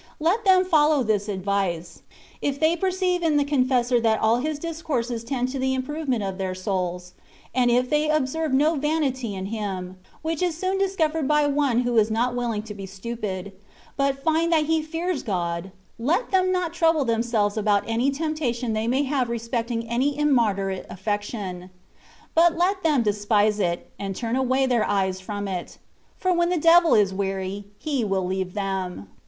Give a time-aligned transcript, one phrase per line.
[0.19, 2.01] Let them follow this advice;
[2.41, 6.23] if they per ceive in the confessor that all his discourses tend to the improvement
[6.23, 7.13] of their souls;
[7.53, 11.95] and if they observe no vanity in him (which is soon discovered by one who
[11.99, 13.51] is not willing to be stupid),
[13.95, 18.73] but find that he fears God, let them not trouble them selves about any temptation
[18.73, 21.69] they may have re specting any immoderate aflfection;
[22.33, 25.77] but let them despise it and turn away their eyes from it;
[26.17, 29.07] for when the devil is weary he will leave them.